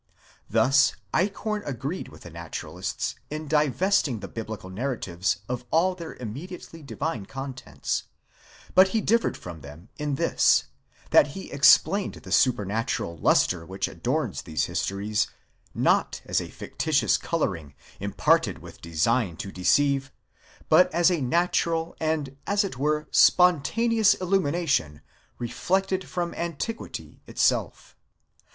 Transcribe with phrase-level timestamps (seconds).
[0.49, 6.15] Thus Eichhorn agreed with the Naturalists in divest ing the biblical narratives of all their
[6.15, 8.05] immediately divine contents,
[8.73, 10.63] but he differed from them in this,
[11.11, 15.27] that he explained the supernatural lustre which adorns these histories,
[15.75, 20.11] not as a fictitious colouring imparted with design to deceive,
[20.67, 25.01] but as a natural and as it were spontaneous illumination
[25.37, 27.95] reflected from antiquity itself.